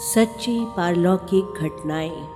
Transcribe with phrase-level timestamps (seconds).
[0.00, 2.26] सच्ची पारलौकिक घटनाएँ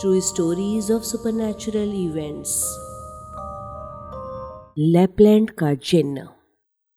[0.00, 2.52] true stories of supernatural events
[4.78, 6.28] Lapland का जिन्न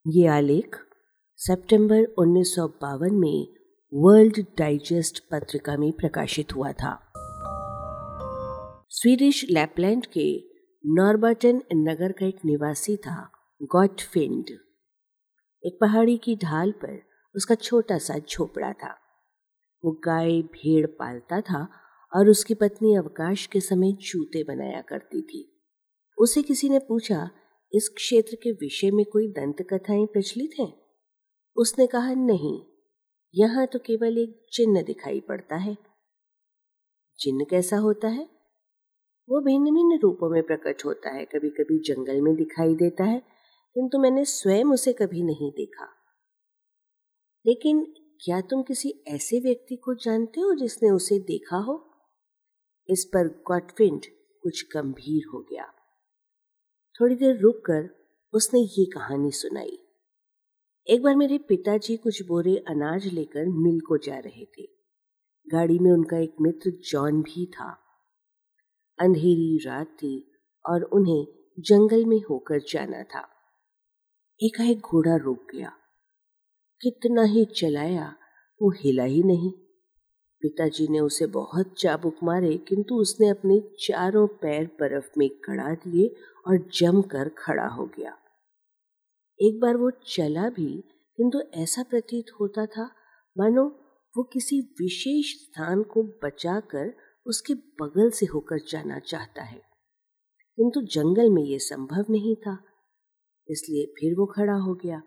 [0.07, 0.75] ये आलेख
[1.35, 3.47] सितंबर उन्नीस सौ बावन में
[3.93, 7.11] वर्ल्ड डाइजेस्ट पत्रिका में प्रकाशित हुआ था।
[8.89, 10.43] स्वीडिश लैपलैंड के
[10.85, 13.31] नॉर्बर्टन नगर का एक निवासी था
[13.63, 14.45] गॉटफिंड
[15.63, 17.01] एक पहाड़ी की ढाल पर
[17.35, 19.06] उसका छोटा सा झोपड़ा था।
[19.87, 21.67] वो गाय भेड़ पालता था
[22.15, 25.61] और उसकी पत्नी अवकाश के समय जूते बनाया करती थी।
[26.17, 27.29] उसे किसी ने पूछा,
[27.73, 30.73] इस क्षेत्र के विषय में कोई दंत कथाएँ प्रचलित हैं?
[31.55, 32.61] उसने कहा, नहीं,
[33.35, 35.77] यहाँ तो केवल एक चिन्ह दिखाई पड़ता है।
[37.19, 38.29] चिन्ह कैसा होता है?
[39.29, 43.19] वो भिन्न भिन्न रूपों में प्रकट होता है कभी कभी जंगल में दिखाई देता है,
[43.73, 45.93] किंतु मैंने स्वयं उसे कभी नहीं देखा।
[47.45, 47.93] लेकिन
[48.23, 51.93] क्या तुम किसी ऐसे व्यक्ति को जानते हो जिसने उसे देखा हो?
[52.89, 54.01] इस पर गॉटविंड
[54.43, 55.73] कुछ गंभीर हो गया।
[57.01, 57.89] थोड़ी देर रुककर
[58.33, 59.79] उसने ये कहानी सुनाई।
[60.87, 64.63] एक बार मेरे पिताजी कुछ बोरे अनाज लेकर मिल को जा रहे थे।
[65.49, 67.79] गाड़ी में उनका एक मित्र जॉन भी था।
[68.99, 70.31] अंधेरी रात थी
[70.69, 71.27] और उन्हें
[71.59, 73.29] जंगल में होकर जाना था।
[74.43, 75.76] एकाएक घोड़ा रुक गया।
[76.81, 78.15] कितना ही चलाया,
[78.61, 79.51] वो हिला ही नहीं।
[80.41, 86.15] पिताजी ने उसे बहुत चाबुक मारे, किंतु उसने अपने चारों पैर बर्फ़ में कड़ा दिए
[86.47, 88.17] और जमकर खड़ा हो गया।
[89.41, 90.83] एक बार वो चला भी,
[91.17, 92.91] किंतु ऐसा प्रतीत होता था,
[93.37, 93.63] मानो
[94.17, 96.93] वो किसी विशेष स्थान को बचाकर
[97.25, 99.61] उसके बगल से होकर जाना चाहता है।
[100.55, 102.63] किंतु जंगल में ये संभव नहीं था,
[103.49, 105.01] इसलिए फिर वो खड़ा हो गया।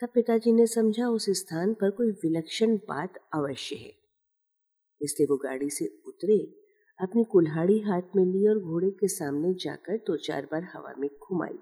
[0.00, 3.92] तब पिताजी ने समझा, उस स्थान पर कोई विलक्षण बात अवश्य है।
[5.02, 6.38] इसलिए वो गाड़ी से उतरे,
[7.00, 11.10] अपनी कुल्हाड़ी हाथ में ली और घोड़े के सामने जाकर दो चार बार हवा में
[11.10, 11.58] घुमाई।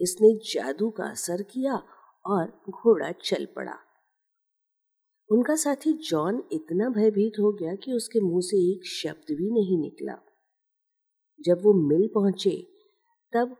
[0.00, 1.82] इसने जादू का असर किया
[2.26, 3.76] और घोड़ा चल पड़ा।
[5.30, 9.78] उनका साथी जॉन इतना भयभीत हो गया कि उसके मुँह से एक शब्द भी नहीं
[9.78, 10.18] निकला।
[11.40, 12.66] जब वो मिल पहुँचे,
[13.32, 13.56] तब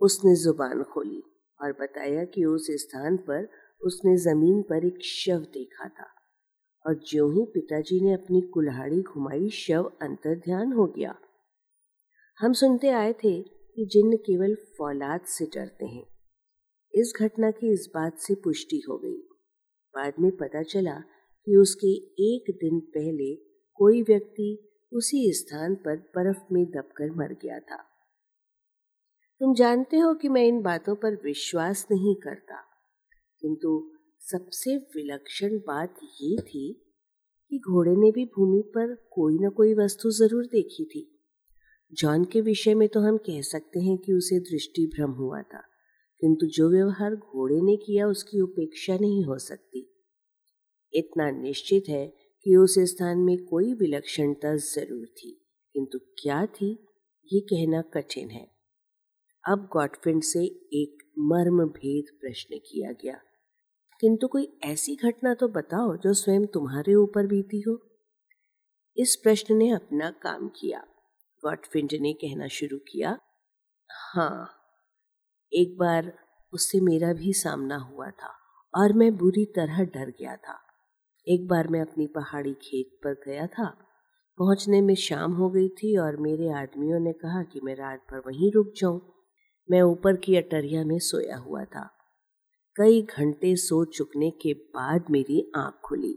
[0.00, 1.22] उसने ज़ुबान खोली।
[1.62, 3.48] और बताया कि उस स्थान पर
[3.82, 6.06] उसने ज़मीन पर एक शव देखा था
[6.86, 11.18] और ज्यों ही पिताजी ने अपनी कुल्हाड़ी घुमाई, शव अंतर ध्यान हो गया।
[12.38, 16.06] हम सुनते आए थे कि जिन्न केवल फौलाद से डरते हैं।
[16.94, 19.18] इस घटना की इस बात से पुष्टि हो गई।
[19.94, 20.94] बाद में पता चला
[21.46, 21.88] कि उसके
[22.34, 23.34] एक दिन पहले
[23.74, 24.62] कोई व्यक्ति
[24.92, 27.95] उसी स्थान पर बर्फ़ में दबकर मर गया था।
[29.40, 32.62] तुम जानते हो कि मैं इन बातों पर विश्वास नहीं करता।
[33.42, 33.70] किंतु
[34.22, 36.72] सबसे विलक्षण बात ये थी
[37.52, 41.06] कि घोड़े ने भी भूमि पर कोई ना कोई वस्तु ज़रूर देखी थी।
[41.92, 45.62] जॉन के विषय में तो हम कह सकते हैं कि उसे दृष्टि भ्रम हुआ था,
[46.22, 49.86] किंतु जो व्यवहार घोड़े ने किया उसकी उपेक्षा नहीं हो सकती।
[50.92, 52.06] इतना निश्चित है
[52.46, 55.30] कि उस स्थान में कोई विलक्षणता ज़रूर थी,
[55.74, 56.72] किंतु क्या थी,
[57.30, 58.55] ये कहना कठिन है।
[59.48, 63.20] अब गॉडफ्रेंड से एक मर्म भेद प्रश्न किया गया।
[64.00, 67.80] किंतु कोई ऐसी घटना तो बताओ जो स्वयं तुम्हारे ऊपर बीती हो।
[68.96, 70.78] इस प्रश्न ने अपना काम किया।
[71.44, 73.18] गॉडफिंड ने कहना शुरू किया
[73.90, 74.50] हाँ
[75.52, 76.18] एक बार
[76.52, 78.34] उससे मेरा भी सामना हुआ था
[78.74, 80.60] और मैं बुरी तरह डर गया था।
[81.28, 83.68] एक बार मैं अपनी पहाड़ी खेत पर गया था।
[84.38, 88.18] पहुँचने में शाम हो गई थी और मेरे आदमियों ने कहा कि मैं रात भर
[88.18, 89.15] वहीं रुक जाऊँ।
[89.68, 91.90] मैं ऊपर की अटरिया में सोया हुआ था।
[92.76, 96.12] कई घंटे सो चुकने के बाद मेरी आँख खुली।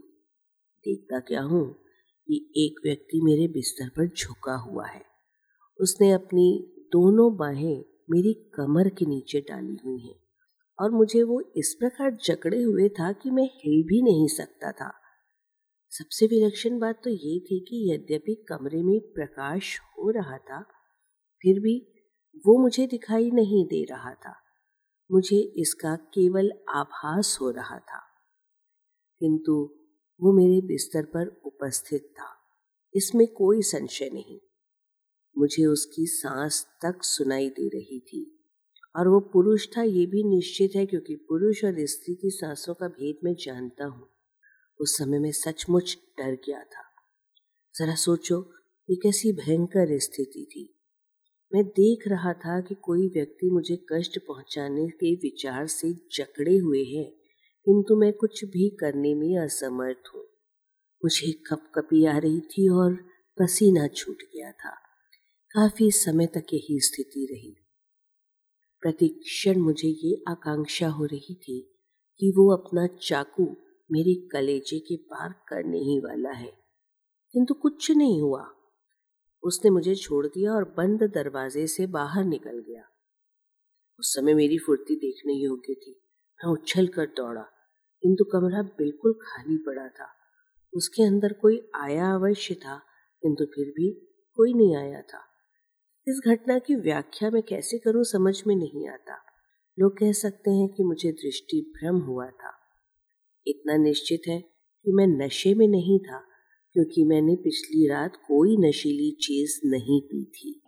[0.86, 1.64] देखता क्या हूँ
[2.28, 5.02] कि एक व्यक्ति मेरे बिस्तर पर झुका हुआ है।
[5.80, 6.46] उसने अपनी
[6.92, 10.14] दोनों बाहें मेरी कमर के नीचे डाली हुई हैं
[10.78, 14.92] और मुझे वो इस प्रकार जकड़े हुए था कि मैं हिल भी नहीं सकता था।
[15.92, 20.60] सबसे विलक्षण बात तो ये थी कि यद्यपि कमरे में प्रकाश हो रहा था,
[21.42, 21.78] फिर भी
[22.36, 24.34] वो मुझे दिखाई नहीं दे रहा था।
[25.12, 28.02] मुझे इसका केवल आभास हो रहा था।
[29.18, 29.76] किंतु
[30.20, 32.36] वो मेरे बिस्तर पर उपस्थित था।
[32.94, 34.40] इसमें कोई संशय नहीं।
[35.38, 38.36] मुझे उसकी सांस तक सुनाई दे रही थी।
[38.96, 42.88] और वो पुरुष था, ये भी निश्चित है, क्योंकि पुरुष और स्त्री की सांसों का
[42.88, 44.08] भेद मैं जानता हूँ।
[44.80, 46.82] उस समय में सचमुच डर गया था।
[47.78, 48.54] जरा सोचो,
[48.90, 50.79] ये कैसी भयंकर स्थिति थी।
[51.54, 56.84] मैं देख रहा था कि कोई व्यक्ति मुझे कष्ट पहुँचाने के विचार से जकड़े हुए
[56.84, 57.04] है,
[57.64, 60.22] किंतु मैं कुछ भी करने में असमर्थ हूँ।
[61.04, 62.94] मुझे कपकपी आ रही थी और
[63.38, 64.70] पसीना छूट गया था।
[65.50, 67.56] काफ़ी समय तक यही स्थिति रही।
[68.80, 71.78] प्रतिक्षण मुझे ये आकांक्षा हो रही थी
[72.20, 73.56] कि वो अपना चाकू
[73.92, 76.52] मेरे कलेजे के पार करने ही वाला है।
[77.32, 78.54] किंतु कुछ नहीं हुआ।
[79.42, 82.82] उसने मुझे छोड़ दिया और बंद दरवाजे से बाहर निकल गया।
[83.98, 86.02] उस समय मेरी फुर्ती देखने योग्य थी।
[86.44, 87.46] मैं उछल कर दौड़ा।
[88.02, 90.08] किंतु कमरा बिल्कुल खाली पड़ा था।
[90.74, 92.76] उसके अंदर कोई आया अवश्य था,
[93.22, 93.92] किंतु फिर भी
[94.34, 95.20] कोई नहीं आया था।
[96.08, 99.14] इस घटना की व्याख्या मैं कैसे करूँ समझ में नहीं आता।
[99.78, 102.52] लोग कह सकते हैं कि मुझे दृष्टि भ्रम हुआ था।
[103.46, 104.40] इतना निश्चित है
[104.84, 106.29] कि मैं नशे में नहीं था।
[106.74, 110.62] क्योंकि मैंने पिछली रात कोई नशीली चीज़ नहीं पी थी।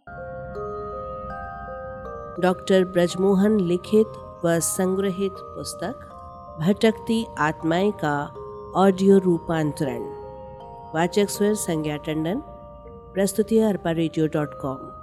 [2.43, 4.06] डॉक्टर ब्रजमोहन लिखित
[4.44, 6.08] व संग्रहित पुस्तक,
[6.60, 8.34] भटकती आत्माएँ का
[8.76, 10.02] ऑडियो रूपांतरण।
[10.94, 12.43] वाचक स्वर संज्ञा टंडन,
[13.14, 15.01] प्रस्तुति अर्पा रेडियो डॉट कॉम।